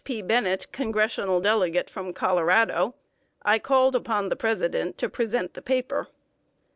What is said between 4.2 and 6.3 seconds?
the President to present the paper.